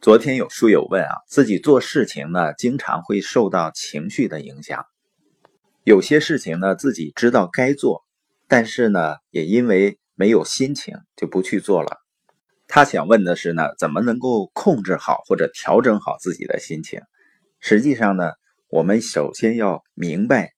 [0.00, 4.86] 昨天有书友问啊，自己做事情呢，经常会受到情绪的影响。
[5.84, 8.02] 有些事情呢，自己知道该做，
[8.48, 11.98] 但是呢，也因为没有心情就不去做了。
[12.66, 17.02] 他想问的是呢，怎么能够控制好或者调整好自己的心情？
[17.60, 18.32] 实际上呢，
[18.70, 20.52] 我们首先要明白，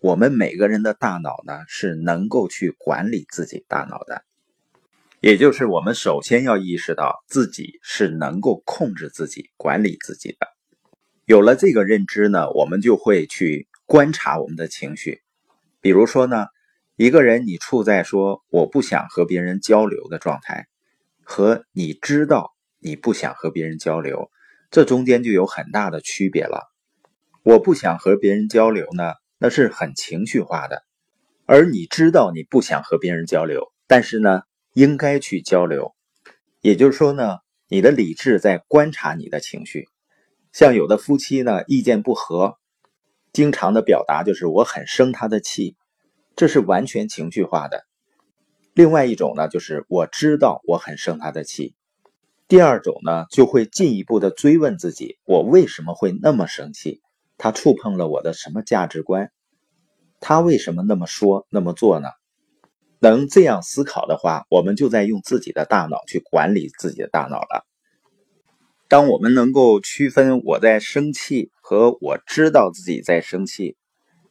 [0.00, 4.22] 我们每个人的大脑呢，是能够去管理自己大脑的。
[5.20, 10.46] 也就是我们首先要意识到自己是能够控制自己、管理自己的。
[11.24, 15.20] 有了这个认知呢，我们就会去观察我们的情绪。
[15.80, 16.46] 比如说呢，
[16.94, 20.68] 一个人你处在说我不想和别人交流的状态，
[21.24, 24.30] 和你知道你不想和别人交流，
[24.70, 26.70] 这中间就有很大的区别了。
[27.42, 30.76] 我不想和别人交流呢，那是很情绪化的；
[31.44, 34.42] 而你知道你不想和别人交流，但是呢。
[34.78, 35.96] 应该去交流，
[36.60, 39.88] 也就是说呢，你的理智在观察你的情绪。
[40.52, 42.58] 像有的夫妻呢，意见不合，
[43.32, 45.74] 经常的表达就是我很生他的气，
[46.36, 47.86] 这是完全情绪化的。
[48.72, 51.74] 另外一种呢，就是我知道我很生他的气。
[52.46, 57.02] 第二种呢，就会进一步的追问自己，我为什么会那么生气？
[57.36, 59.32] 他触碰了我的什么价值观？
[60.20, 62.08] 他为什么那么说那么做呢？
[63.00, 67.64] 能这样思考的话，我们就在用自己的大脑去管理自己的大脑了。
[68.88, 73.76] 当我们能够区分我在生气和我知道自己在生气，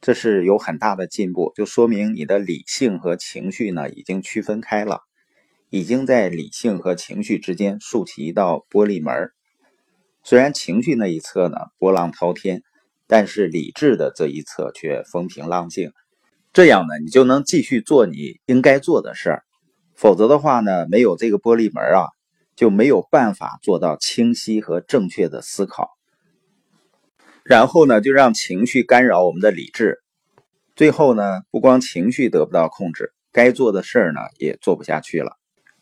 [0.01, 5.01] 这是有很大的进步，就说明你的理性和情绪呢已经区分开了，
[5.69, 9.31] 已经在理性和情绪之间竖起一道玻璃门。
[10.23, 12.63] 虽然情绪那一侧呢波浪滔天，
[13.07, 15.93] 但是理智的这一侧却风平浪静。
[16.57, 19.43] 这样呢，你就能继续做你应该做的事儿。
[19.93, 22.09] 否则的话呢，没有这个玻璃门啊，
[22.55, 25.91] 就没有办法做到清晰和正确的思考。
[27.43, 29.99] 然后呢，就让情绪干扰我们的理智。
[30.75, 35.33] 最后呢，不光情绪得不到控制，该做的事儿呢也做不下去了。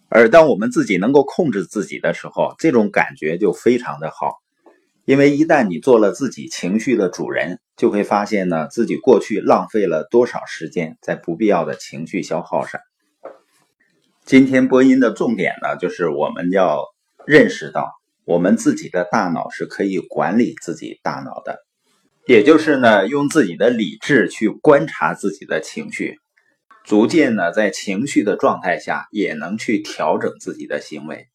[0.10, 4.42] 而当我们自己能够控制自己的时候，这种感觉就非常的好。
[5.06, 12.82] 因为一旦你做了自己情绪的主人，就会发现呢，自己过去浪费了多少时间在不必要的情绪消耗上。
[14.26, 16.84] 今天播音的重点呢，就是我们要
[17.28, 17.92] 认识到，
[18.26, 21.60] 我们自己的大脑是可以管理自己大脑的，
[22.26, 26.18] 也就是呢，用自己的理智去观察自己的情绪，
[26.84, 31.28] 逐渐呢，在情绪的状态下，也能去调整自己的行为。